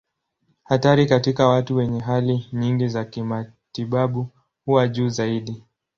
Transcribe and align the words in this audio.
Hatari 0.63 1.05
katika 1.05 1.47
watu 1.47 1.75
wenye 1.75 1.99
hali 1.99 2.47
nyingi 2.53 2.87
za 2.87 3.05
kimatibabu 3.05 4.27
huwa 4.65 4.87
juu 4.87 5.09
zaidi. 5.09 5.63